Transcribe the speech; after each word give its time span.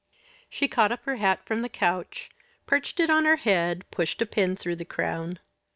She 0.49 0.67
caught 0.67 0.91
up 0.91 1.03
her 1.05 1.17
hat 1.17 1.45
from 1.45 1.61
the 1.61 1.69
couch, 1.69 2.31
perched 2.65 2.99
it 2.99 3.11
on 3.11 3.25
her 3.25 3.35
head, 3.35 3.85
pushed 3.91 4.19
a 4.19 4.25
pin 4.25 4.55
through 4.55 4.77
the 4.77 4.83
crown. 4.83 5.37